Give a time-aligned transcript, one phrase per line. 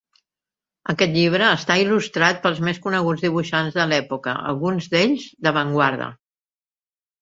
[0.93, 6.15] Aquest llibre està il·lustrat pels més coneguts dibuixants de l'època, alguns d'ells d'avantguarda.